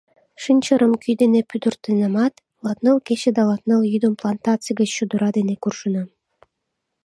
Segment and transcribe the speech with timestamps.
[0.43, 6.09] Шинчырым кӱ дене пудыртенамат, латныл кече да латныл йӱдым плантаций гыч чодыра дене куржынам.